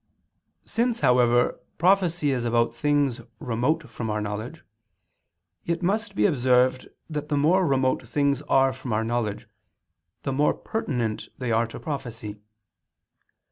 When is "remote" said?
3.37-3.87, 7.67-8.07